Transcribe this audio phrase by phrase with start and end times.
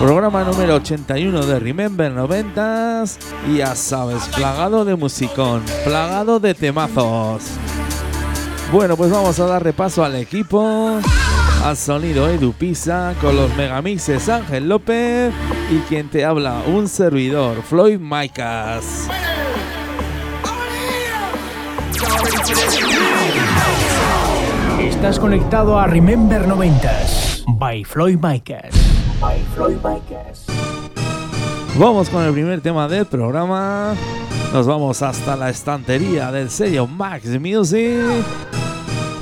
[0.00, 3.18] Programa número 81 de Remember 90s
[3.48, 7.42] y ya sabes, plagado de musicón, plagado de temazos.
[8.70, 11.00] Bueno, pues vamos a dar repaso al equipo.
[11.64, 15.34] Al sonido Edu Pisa con los megamixes Ángel López
[15.68, 19.08] y quien te habla, un servidor, Floyd Micas.
[24.80, 28.97] Estás conectado a Remember 90s by Floyd Micas.
[29.20, 30.46] Micas.
[31.76, 33.94] Vamos con el primer tema del programa.
[34.52, 37.98] Nos vamos hasta la estantería del sello Max Music.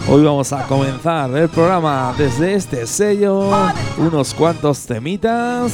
[0.09, 3.51] Hoy vamos a comenzar el programa desde este sello,
[3.99, 5.73] unos cuantos temitas.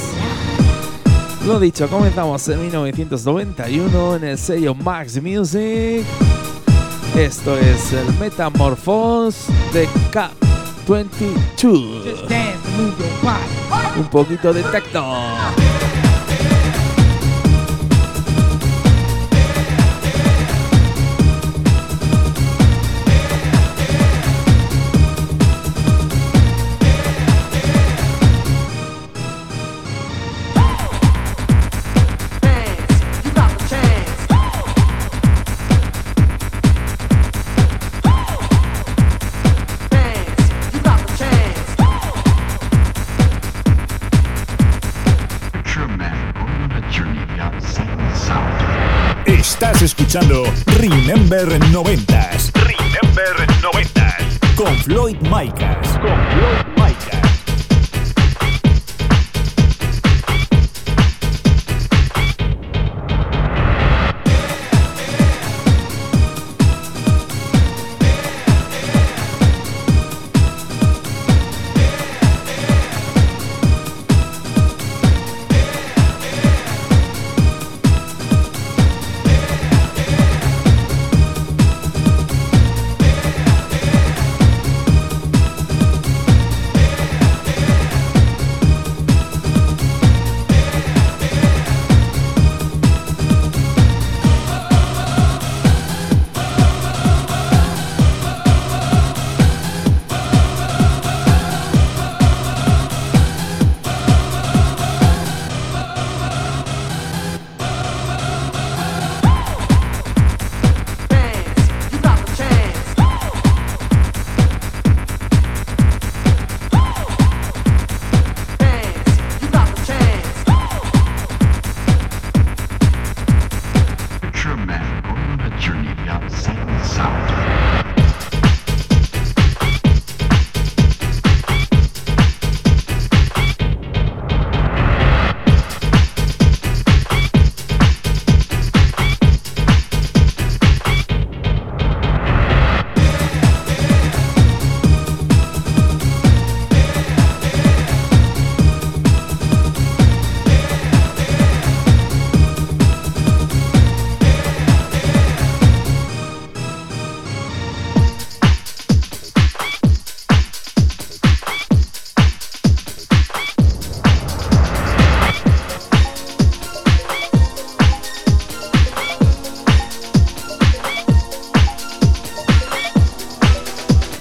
[1.47, 6.05] Lo dicho, comenzamos en 1991 en el sello Max Music.
[7.17, 9.89] Esto es el Metamorphose de
[10.87, 12.03] K22.
[13.97, 15.72] Un poquito de tacto.
[49.83, 50.45] Estás escuchando
[50.79, 54.17] Remember 90s Remember 90.
[54.55, 55.99] con Floyd Micas.
[55.99, 56.62] Con Floyd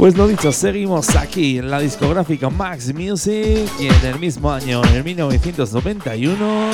[0.01, 4.81] Pues lo dicho, seguimos aquí en la discográfica Max Music y en el mismo año,
[4.83, 6.71] en 1991.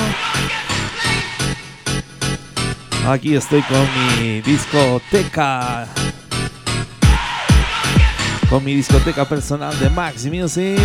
[3.06, 3.86] Aquí estoy con
[4.18, 5.86] mi discoteca.
[8.48, 10.80] Con mi discoteca personal de Max Music.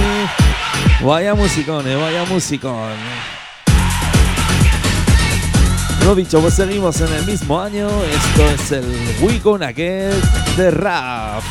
[1.01, 2.91] Vaya musicón, eh, vaya musicón.
[6.03, 7.87] Lo dicho, pues seguimos en el mismo año.
[8.03, 10.11] Esto es el We Gonna Get
[10.57, 11.41] de Rap.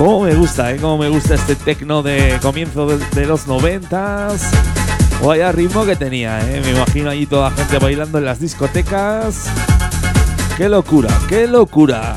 [0.00, 0.78] Cómo me gusta, ¿eh?
[0.80, 4.50] Cómo me gusta este tecno de comienzo de, los noventas.
[5.22, 6.62] Vaya ritmo que tenía, ¿eh?
[6.64, 9.50] Me imagino allí toda la gente bailando en las discotecas.
[10.56, 11.10] ¡Qué locura!
[11.28, 12.16] ¡Qué locura!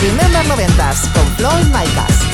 [0.00, 2.27] Remember 90s con Floyd Micas.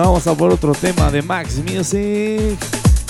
[0.00, 2.56] Venga, vamos a por otro tema de Max Music.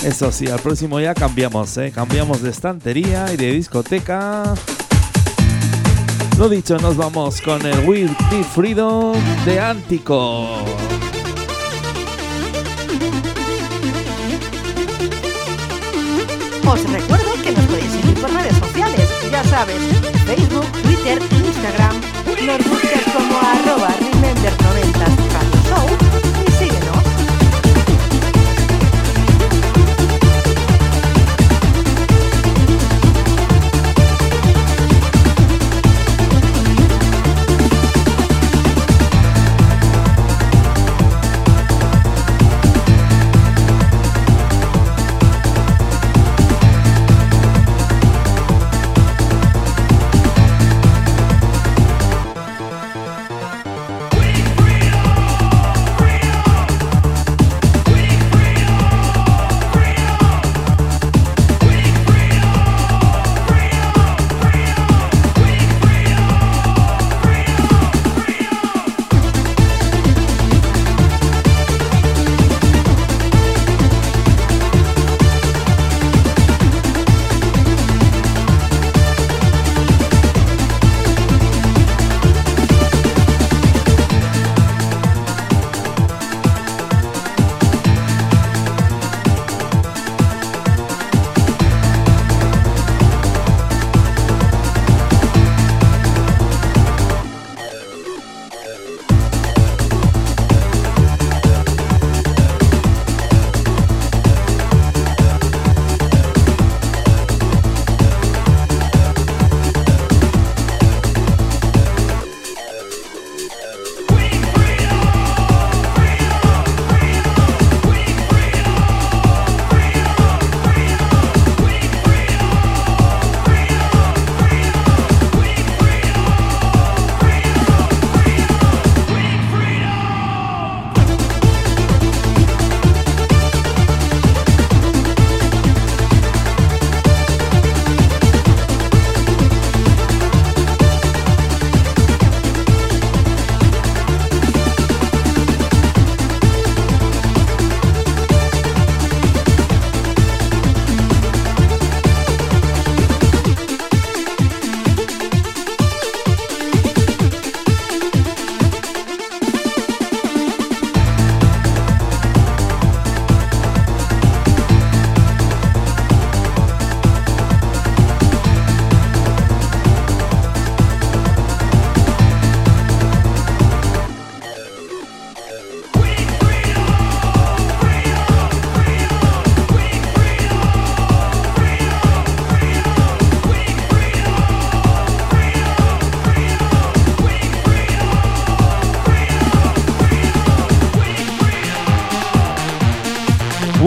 [0.03, 1.89] Eso sí, al próximo ya cambiamos, ¿eh?
[1.95, 4.43] Cambiamos de estantería y de discoteca.
[6.37, 9.15] Lo dicho, nos vamos con el Will Be Freedom
[9.45, 10.65] de Antico.
[16.67, 19.77] Os recuerdo que nos podéis seguir por redes sociales, ya sabes,
[20.25, 22.01] Facebook, Twitter, Instagram.
[22.45, 24.70] Nos buscas como arroba Remember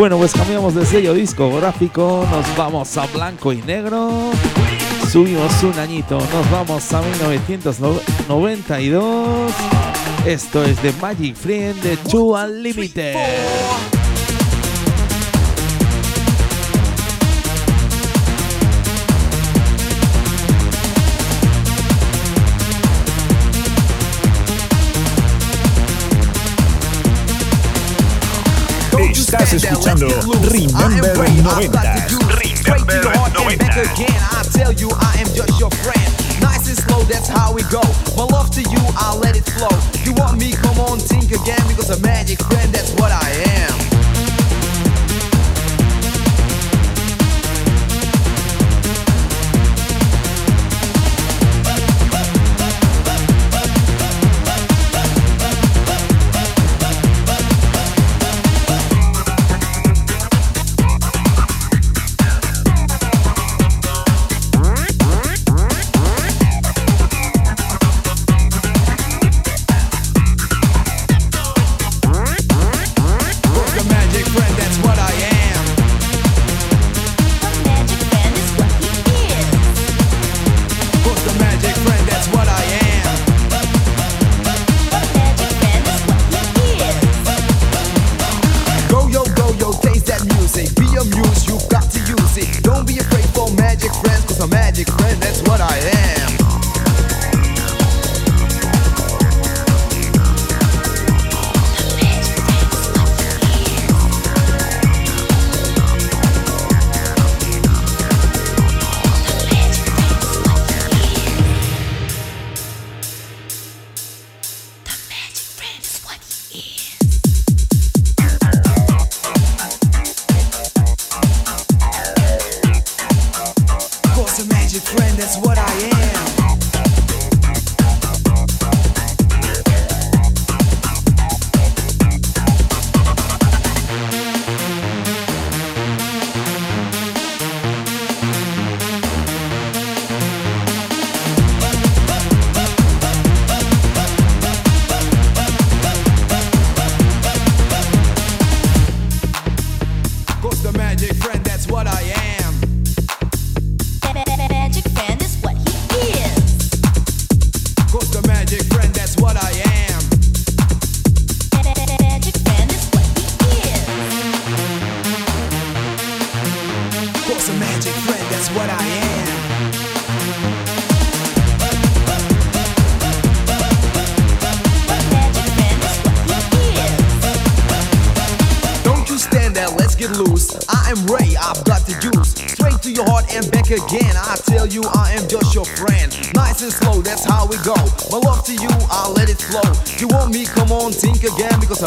[0.05, 4.33] Bueno, pues cambiamos de sello discográfico, nos vamos a blanco y negro,
[5.11, 9.51] subimos un añito, nos vamos a 1992.
[10.27, 13.15] Esto es de Magic Friend de Two Unlimited.
[29.35, 32.07] Estás escuchando Remember 90.
[32.67, 33.67] Remember 90.
[33.67, 36.41] I tell you I am just your friend.
[36.41, 37.83] Nice and slow, that's how we go.
[38.17, 39.77] My love to you, I'll let it flow.
[40.05, 44.04] You want me, come on, think again, because a magic friend, that's what I am.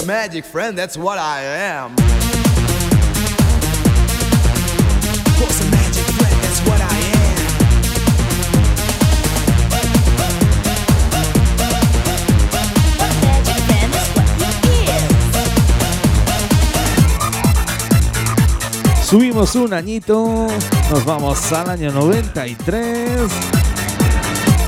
[0.08, 1.94] Magic friend, that's what I am.
[5.38, 7.34] Cause a magic friend, that's what I am.
[19.04, 20.48] Subimos un añito,
[20.90, 23.30] nos vamos al año 93.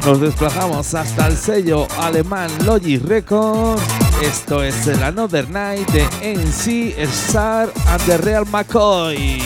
[0.05, 4.09] Nos desplazamos hasta el sello alemán Logic Records.
[4.21, 9.41] Esto es el Another Night de NC Star and the Real McCoy.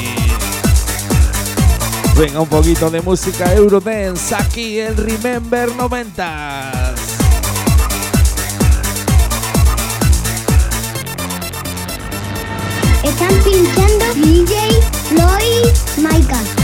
[2.17, 6.95] Venga, un poquito de música Eurodance aquí en Remember 90.
[13.03, 16.62] Están pinchando DJ Floyd Maika.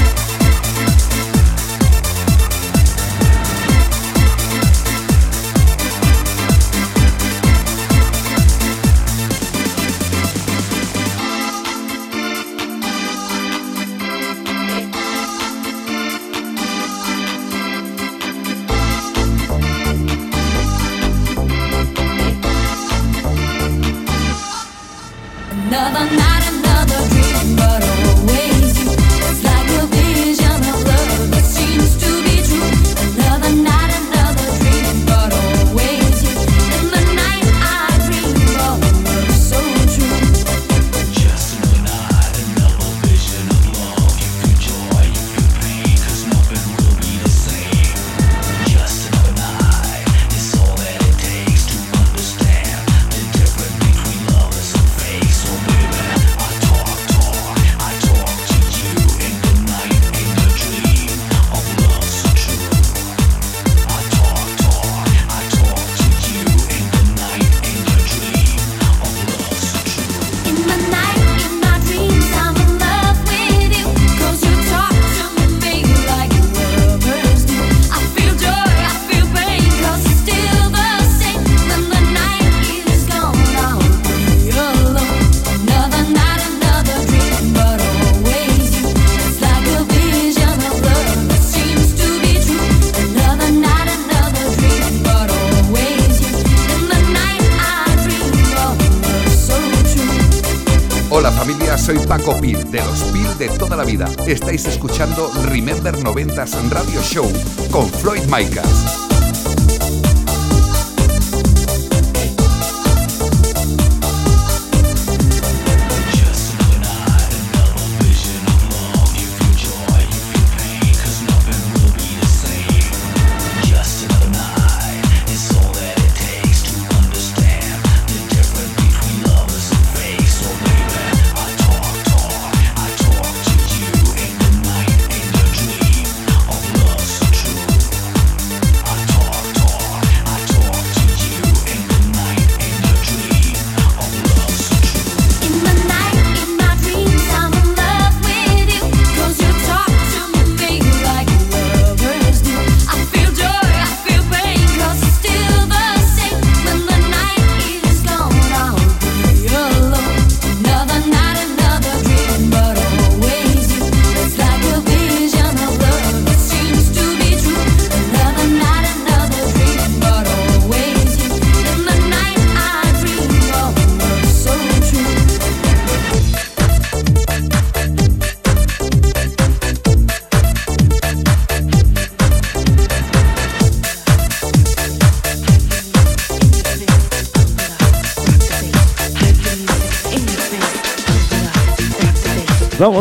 [104.30, 107.26] Estáis escuchando Remember 90s Radio Show
[107.72, 108.69] con Floyd Micas.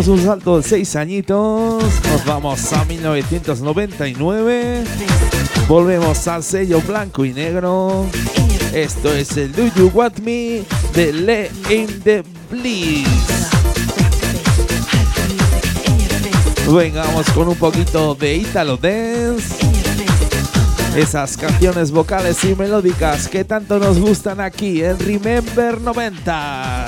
[0.09, 1.85] Un salto de seis añitos.
[2.11, 4.85] Nos vamos a 1999.
[5.69, 8.07] Volvemos al sello blanco y negro.
[8.73, 10.63] Esto es el Do You Want Me
[10.95, 13.07] de Le in the Bliss.
[16.67, 19.57] Vengamos con un poquito de Italo Dance.
[20.97, 26.88] Esas canciones vocales y melódicas que tanto nos gustan aquí en Remember 90s.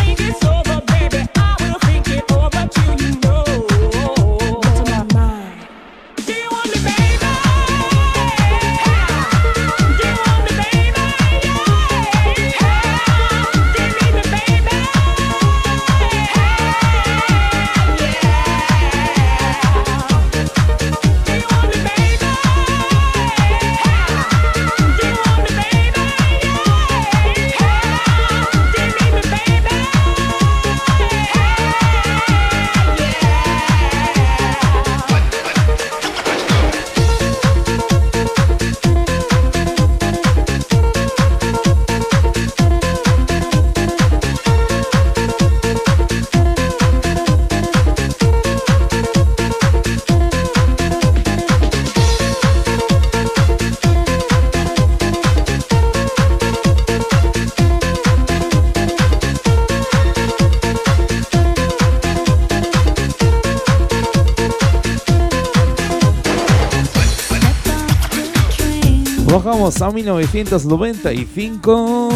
[69.61, 72.09] Regresamos a 1995.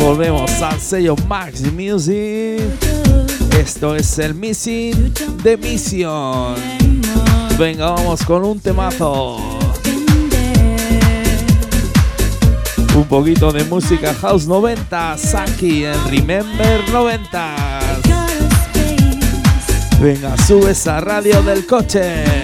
[0.00, 2.60] Volvemos al sello Max Music.
[3.56, 6.56] Esto es el Missing de Mission.
[7.56, 9.36] Venga, vamos con un temazo.
[12.96, 17.56] Un poquito de música House 90 aquí en Remember 90
[20.00, 22.43] Venga, sube esa radio del coche.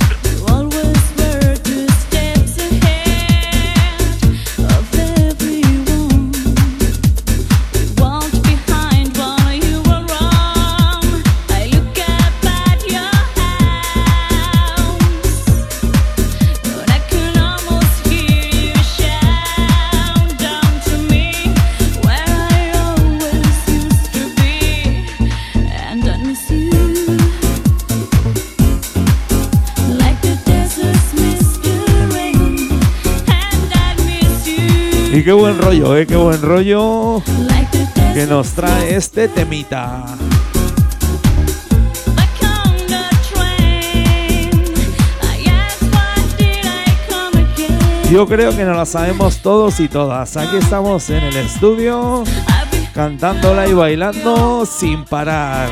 [35.21, 36.43] Y qué buen este, rollo, eh, qué buen mm.
[36.43, 37.21] rollo
[38.15, 40.03] que nos trae este temita.
[48.11, 50.37] Yo creo que nos la sabemos todos y todas.
[50.37, 52.23] Aquí estamos en el estudio,
[52.95, 55.69] cantándola y bailando sin parar.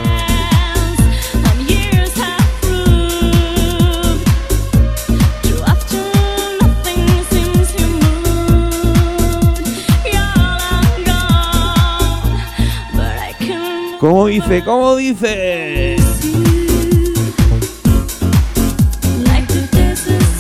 [14.00, 14.64] ¿Cómo dice?
[14.64, 15.98] ¿Cómo dice?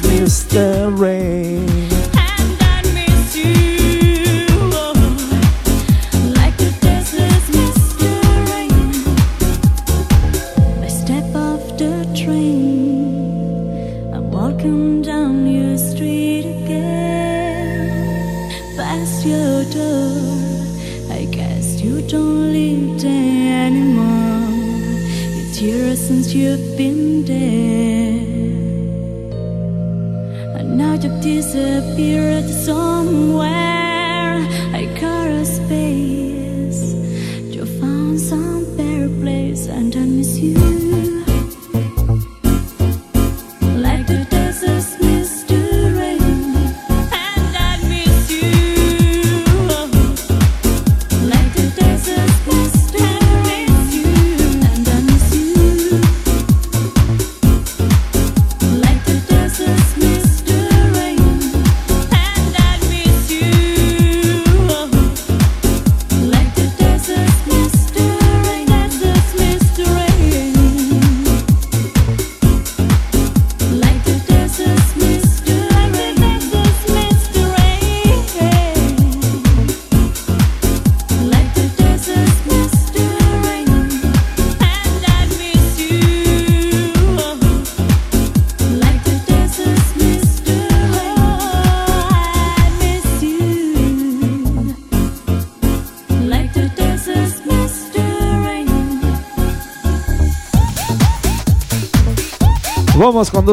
[0.05, 0.97] Mr.
[0.97, 1.68] Ray.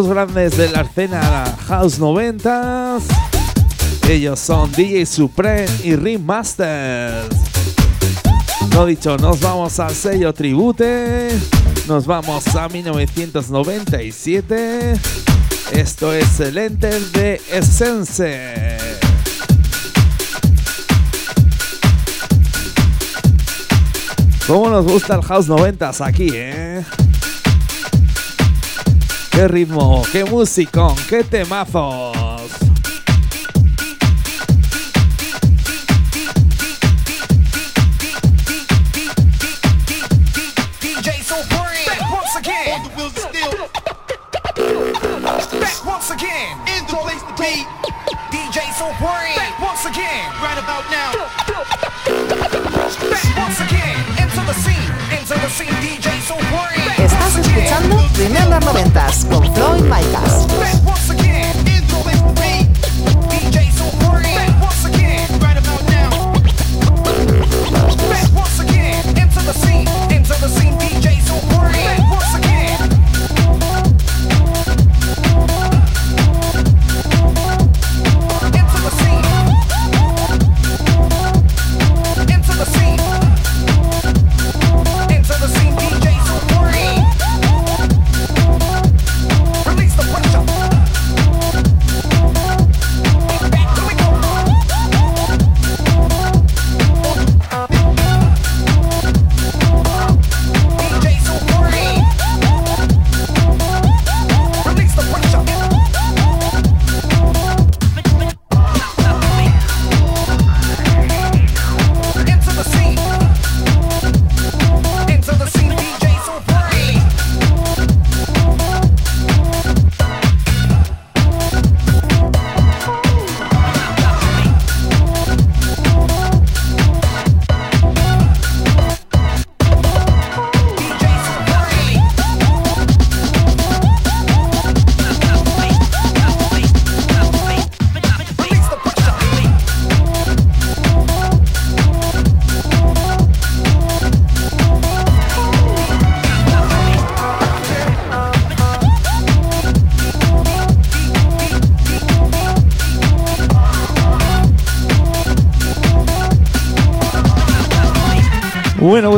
[0.04, 2.98] grandes de la escena House 90.
[4.10, 7.34] Ellos son DJ Supreme y Remasters.
[8.72, 11.30] No dicho, nos vamos al sello Tribute.
[11.88, 14.92] Nos vamos a 1997.
[15.72, 18.76] Esto es el Enter de Essence.
[24.46, 26.84] ¿Cómo nos gusta el House 90s aquí, eh?
[29.36, 32.16] qué ritmo, qué musicón, qué temazos.
[56.98, 59.12] Estás escuchando Remember 90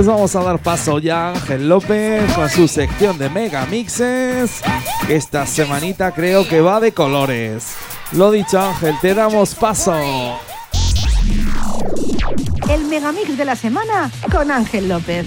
[0.09, 4.63] vamos a dar paso ya a Ángel López con su sección de Mega Mixes.
[5.07, 7.75] Esta semanita creo que va de colores.
[8.13, 9.95] Lo dicho, Ángel, te damos paso.
[12.71, 15.27] El megamix de la semana con Ángel López.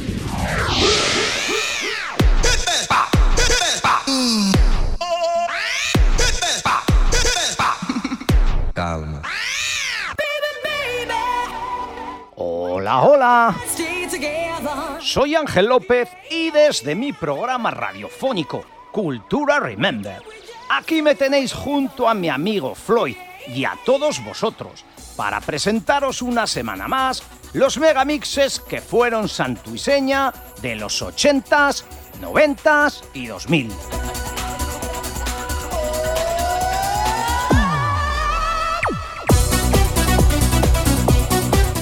[15.12, 20.24] Soy Ángel López y desde mi programa radiofónico Cultura Remember,
[20.69, 24.86] aquí me tenéis junto a mi amigo Floyd y a todos vosotros
[25.17, 31.84] para presentaros una semana más los megamixes que fueron santu y seña de los 80s,
[32.21, 33.69] 90s y 2000.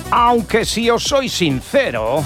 [0.09, 2.23] Aunque si os soy sincero,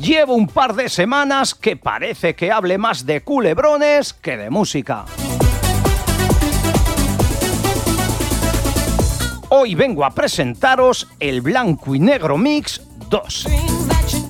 [0.00, 5.04] llevo un par de semanas que parece que hable más de culebrones que de música.
[9.50, 13.48] Hoy vengo a presentaros el Blanco y Negro Mix 2.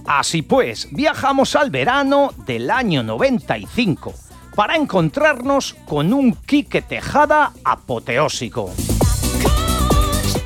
[0.06, 4.14] Así pues, viajamos al verano del año 95
[4.54, 8.72] para encontrarnos con un Quique Tejada apoteósico.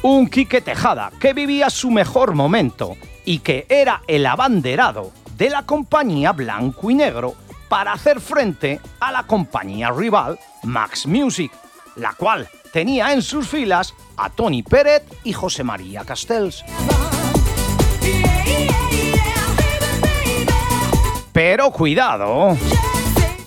[0.03, 5.63] Un Quique Tejada que vivía su mejor momento y que era el abanderado de la
[5.63, 7.35] compañía Blanco y Negro
[7.69, 11.51] para hacer frente a la compañía rival Max Music,
[11.97, 16.65] la cual tenía en sus filas a Tony Pérez y José María Castells.
[21.33, 22.57] Pero cuidado,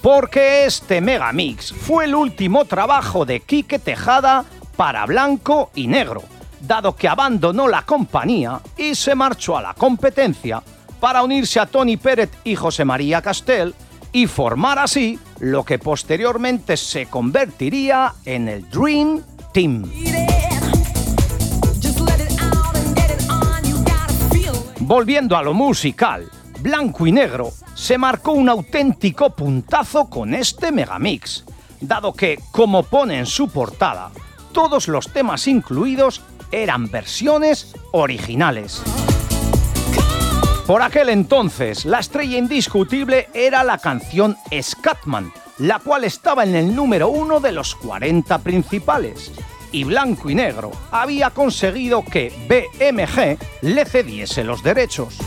[0.01, 4.43] porque este megamix fue el último trabajo de Quique Tejada
[4.75, 6.23] para Blanco y Negro,
[6.61, 10.61] dado que abandonó la compañía y se marchó a la competencia
[10.99, 13.73] para unirse a Tony Pérez y José María Castell
[14.11, 19.21] y formar así lo que posteriormente se convertiría en el Dream
[19.53, 19.83] Team.
[24.79, 26.29] Volviendo a lo musical,
[26.61, 31.43] Blanco y Negro se marcó un auténtico puntazo con este megamix,
[31.81, 34.11] dado que, como pone en su portada,
[34.55, 38.81] todos los temas incluidos eran versiones originales.
[40.65, 46.73] Por aquel entonces, la estrella indiscutible era la canción Scatman, la cual estaba en el
[46.73, 49.33] número uno de los 40 principales.
[49.73, 55.17] Y Blanco y Negro había conseguido que BMG le cediese los derechos.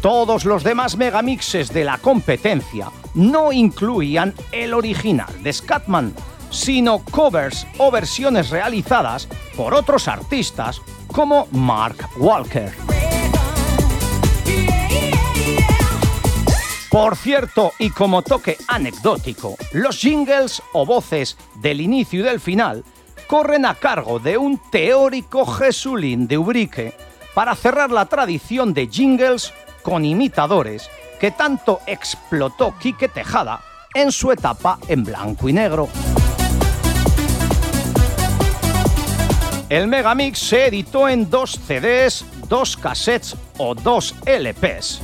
[0.00, 6.14] Todos los demás megamixes de la competencia no incluían el original de Scatman,
[6.50, 12.72] sino covers o versiones realizadas por otros artistas como Mark Walker.
[16.90, 22.84] Por cierto, y como toque anecdótico, los jingles o voces del inicio y del final
[23.26, 26.94] corren a cargo de un teórico Jesulín de Ubrique
[27.34, 29.52] para cerrar la tradición de jingles
[29.82, 33.60] con imitadores que tanto explotó Quique Tejada
[33.94, 35.88] en su etapa en blanco y negro.
[39.68, 45.00] El Megamix se editó en dos CDs, dos cassettes o dos LPs,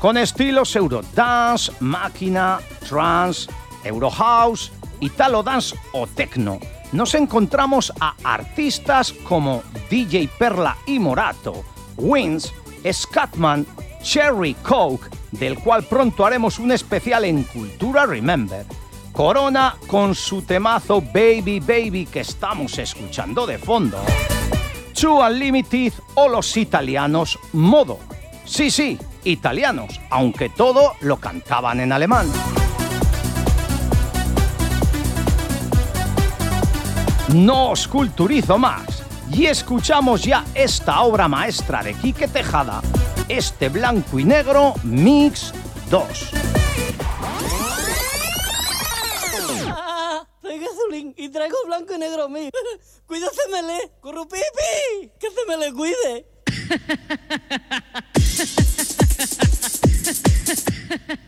[0.00, 3.48] con estilos Eurodance, Máquina, Trance,
[3.84, 6.58] Eurohouse, Italo Dance o Techno.
[6.90, 11.64] Nos encontramos a artistas como DJ Perla y Morato,
[11.96, 12.52] Wins,
[12.92, 13.64] Scatman,
[14.02, 18.64] Cherry Coke, del cual pronto haremos un especial en Cultura Remember,
[19.12, 23.98] Corona con su temazo Baby Baby que estamos escuchando de fondo.
[24.94, 27.98] Two Unlimited o los italianos Modo.
[28.44, 32.30] Sí, sí, italianos, aunque todo lo cantaban en alemán.
[37.34, 42.82] No os culturizo más y escuchamos ya esta obra maestra de Quique Tejada,
[43.36, 45.52] este blanco y negro Mix
[45.90, 46.02] 2.
[49.68, 52.50] Ah, Soy Gasolín y traigo blanco y negro mío.
[53.06, 56.26] Cuídasemele, currupipi, que se me le cuide.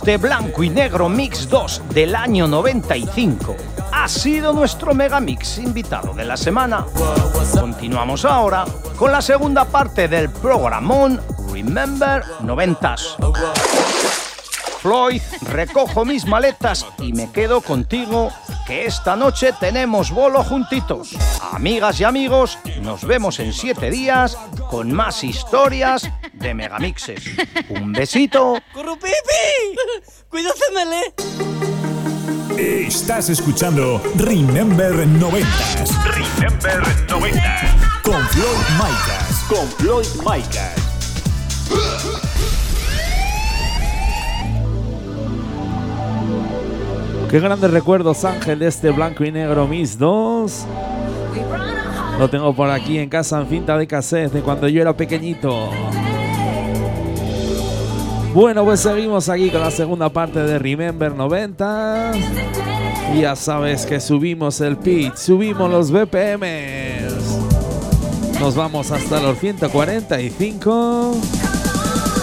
[0.00, 3.54] este blanco y negro Mix 2 del año 95
[3.92, 6.86] ha sido nuestro Megamix invitado de la semana.
[7.52, 8.64] Continuamos ahora
[8.96, 11.20] con la segunda parte del programón
[11.52, 13.18] Remember 90s.
[14.80, 18.30] Floyd, recojo mis maletas y me quedo contigo,
[18.66, 21.14] que esta noche tenemos bolo juntitos.
[21.52, 24.38] Amigas y amigos, nos vemos en siete días
[24.70, 26.10] con más historias
[26.40, 27.22] de Megamixes.
[27.68, 28.58] Un besito.
[28.72, 29.12] ¡Currupipi!
[30.28, 30.58] ¡Cuídate,
[32.58, 36.04] Estás escuchando Remember 90s.
[36.04, 37.40] Remember 90.
[38.02, 39.44] Con Floyd Micas.
[39.48, 40.74] Con Floyd Micas.
[47.30, 50.66] Qué grandes recuerdos, Ángel, de este blanco y negro Miss 2.
[52.18, 55.70] Lo tengo por aquí en casa en cinta de cassette de cuando yo era pequeñito.
[58.32, 62.12] Bueno, pues seguimos aquí con la segunda parte de Remember 90.
[63.14, 67.40] Y ya sabes que subimos el pitch, subimos los BPMs.
[68.38, 71.16] Nos vamos hasta los 145.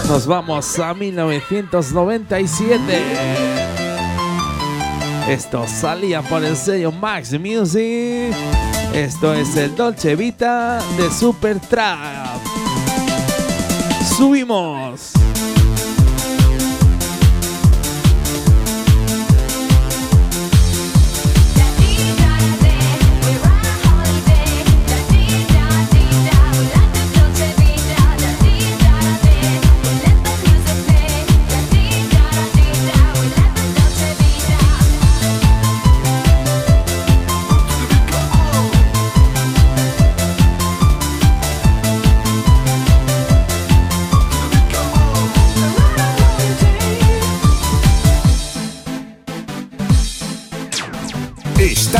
[0.08, 2.78] Nos vamos a 1997.
[5.28, 8.34] Esto salía por el sello Max Music.
[8.94, 12.40] Esto es el Dolce Vita de Super Trap.
[14.16, 15.12] Subimos.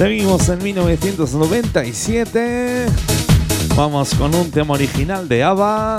[0.00, 2.86] Seguimos en 1997.
[3.76, 5.98] Vamos con un tema original de ABBA.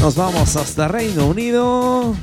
[0.00, 2.14] Nos vamos hasta Reino Unido.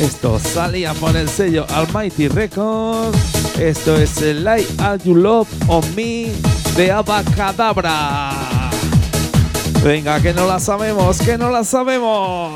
[0.00, 3.18] Esto salía por el sello Almighty Records.
[3.58, 6.30] Esto es el Light All You Love on Me
[6.76, 8.70] de ABBA Cadabra.
[9.82, 12.52] Venga, que no la sabemos, que no la sabemos.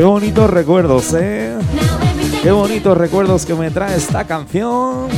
[0.00, 1.58] Qué bonitos recuerdos, ¿eh?
[2.42, 5.08] Qué bonitos recuerdos que me trae esta canción.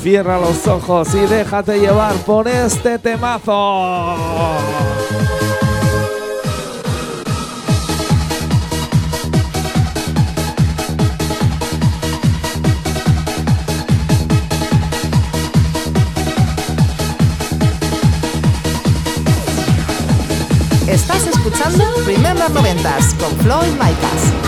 [0.00, 4.16] Cierra los ojos y déjate llevar por este temazo.
[21.68, 24.47] Escuchando Remember Noventas con Floyd Micas.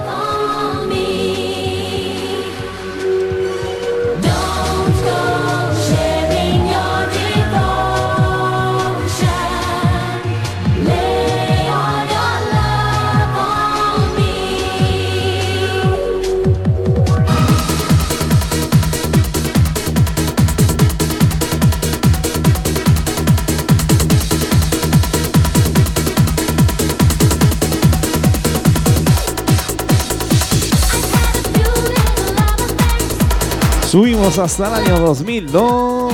[33.91, 36.13] Subimos hasta el año 2002.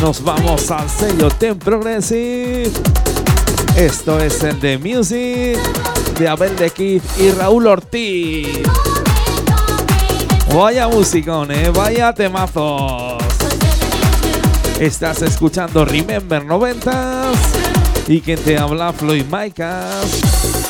[0.00, 2.70] Nos vamos al sello Ten Progressive.
[3.76, 5.58] Esto es el de Music
[6.16, 8.62] de Abel de Kid y Raúl Ortiz.
[10.54, 13.20] Vaya musicón, eh, vaya temazos.
[14.78, 17.34] Estás escuchando Remember 90s
[18.06, 20.63] y quien te habla Floyd Micas.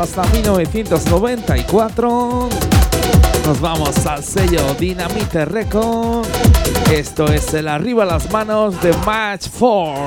[0.00, 2.48] Hasta 1994.
[3.44, 6.24] Nos vamos al sello Dynamite Record.
[6.92, 10.04] Esto es el arriba las manos de Match 4.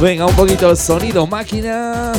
[0.00, 2.12] Venga, un poquito sonido máquina.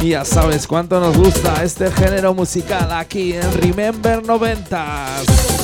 [0.00, 5.63] Y ya sabes cuánto nos gusta este género musical aquí en Remember 90s.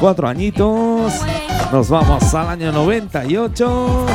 [0.00, 1.12] Cuatro añitos.
[1.70, 4.06] Nos vamos al año 98.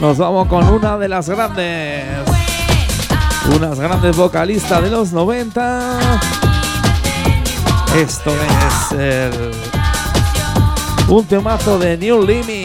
[0.00, 2.04] Nos vamos con una de las grandes.
[3.54, 5.98] Unas grandes vocalistas de los 90.
[7.96, 9.52] Esto es el,
[11.08, 12.59] un temazo de New Limit.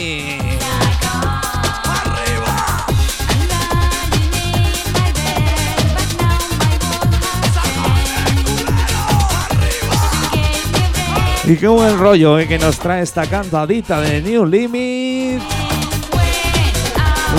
[11.48, 15.44] Y qué buen rollo eh, que nos trae esta cantadita de New Limit.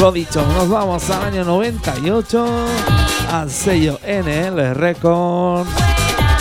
[0.00, 2.46] Lo dicho, nos vamos al año 98
[3.32, 5.66] al sello NL Record.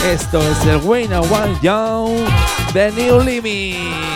[0.08, 2.12] Esto es el Wayne One Young
[2.72, 4.15] de New Limit.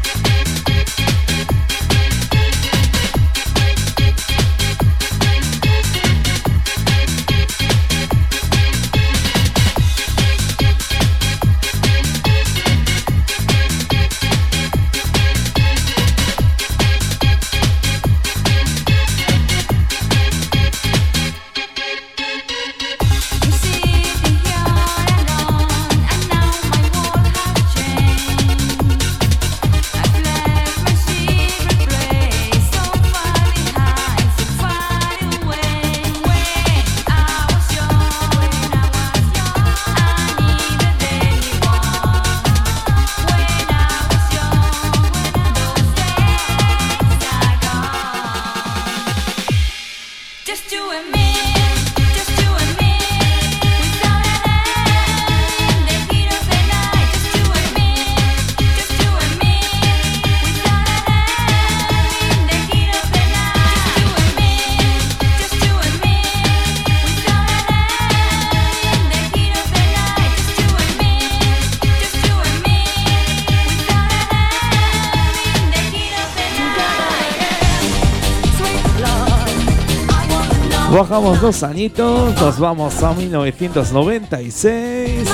[80.91, 85.29] Bajamos dos añitos, nos vamos a 1996.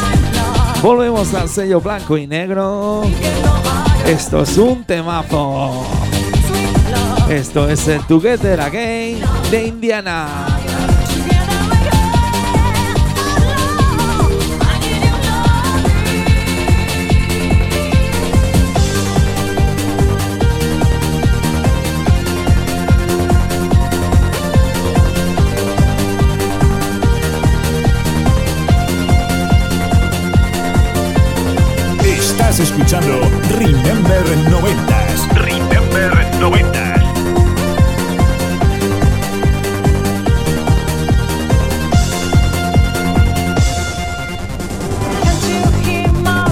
[0.84, 3.02] Volvemos al sello blanco y negro.
[4.06, 5.84] Esto es un temazo.
[7.28, 10.57] Esto es el Together Again de Indiana.
[32.60, 33.22] Estás escuchando
[33.60, 35.28] Remember 90s.
[35.36, 37.04] Remember 90s.
[45.22, 46.48] Can't you hear my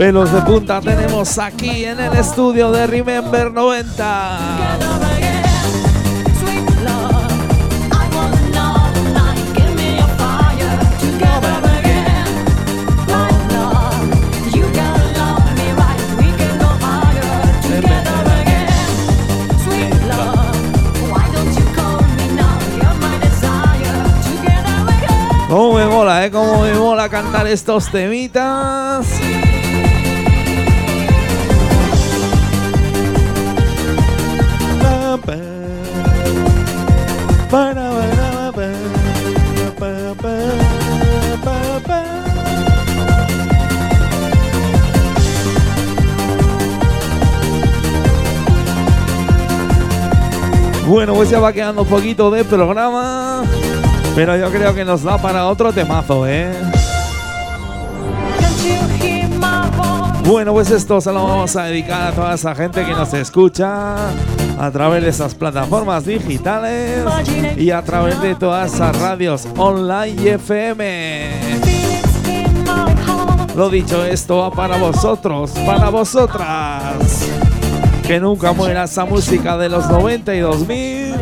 [0.00, 4.38] Pelos de punta tenemos aquí en el estudio de Remember 90.
[6.38, 7.30] Sweet love,
[7.92, 9.44] I want another night.
[9.54, 12.32] Give me your fire together again.
[13.08, 14.08] My love,
[14.56, 16.00] you gotta love me right.
[16.16, 18.72] We can go higher together again.
[19.60, 20.56] Sweet love,
[21.12, 22.56] why don't you call me now?
[22.80, 24.00] You're my desire.
[24.24, 25.46] Together again.
[25.50, 26.30] ¿Cómo me mola, eh?
[26.30, 29.06] ¿Cómo me mola cantar estos temitas?
[50.86, 53.42] Bueno, pues ya va quedando un poquito de programa.
[54.14, 56.52] Pero yo creo que nos da para otro temazo, ¿eh?
[60.24, 63.96] Bueno, pues esto se lo vamos a dedicar a toda esa gente que nos escucha
[64.60, 67.02] a través de esas plataformas digitales
[67.56, 71.30] y a través de todas esas radios online y FM.
[73.56, 77.26] Lo dicho, esto va para vosotros, para vosotras.
[78.06, 81.14] Que nunca muera esa música de los 90 y 2000.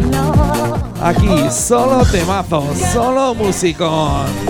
[1.00, 4.47] Aquí solo temazos, solo musicón.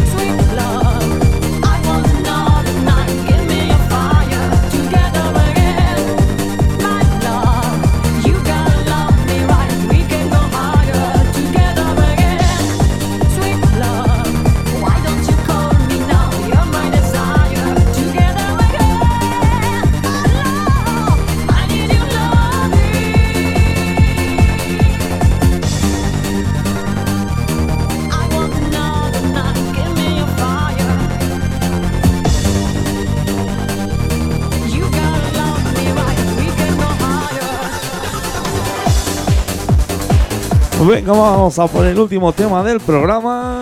[40.87, 43.61] Venga, vamos a por el último tema del programa.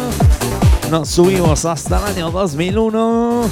[0.90, 3.42] Nos subimos hasta el año 2001.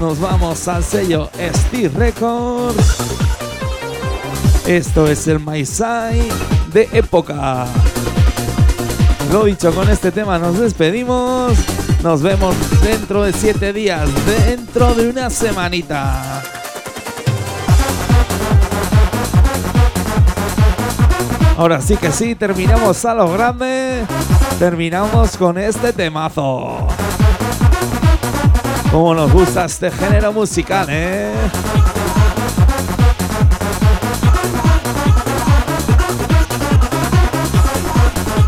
[0.00, 2.96] Nos vamos al sello Steve Records.
[4.66, 6.26] Esto es el Maisai
[6.72, 7.66] de época.
[9.30, 11.52] Lo dicho, con este tema nos despedimos.
[12.02, 14.08] Nos vemos dentro de siete días,
[14.46, 16.41] dentro de una semanita.
[21.62, 24.04] Ahora sí que sí, terminamos a lo grande.
[24.58, 26.88] Terminamos con este temazo.
[28.90, 31.32] Como nos gusta este género musical, ¿eh?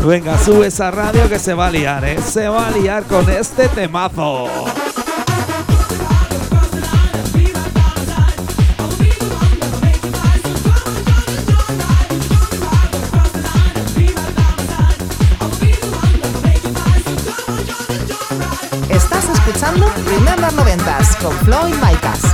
[0.05, 2.17] Venga, sube esa radio que se va a liar, ¿eh?
[2.21, 4.49] Se va a liar con este temazo.
[19.65, 22.24] Escuchando Remember 90s con Flo y Micas.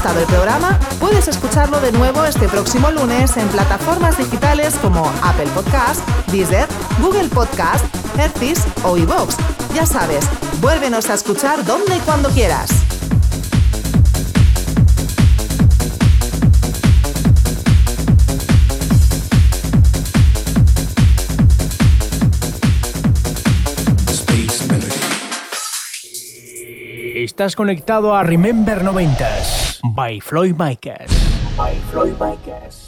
[0.00, 5.48] Gustado el programa, puedes escucharlo de nuevo este próximo lunes en plataformas digitales como Apple
[5.54, 6.00] Podcast,
[6.32, 6.66] Deezer,
[7.02, 7.84] Google Podcast,
[8.18, 9.36] Hertis o iVoox.
[9.74, 10.26] Ya sabes,
[10.62, 12.70] vuélvenos a escuchar donde y cuando quieras.
[27.16, 31.10] Estás conectado a Remember 90s by Floyd Micas.
[31.56, 32.79] By Floyd Micas.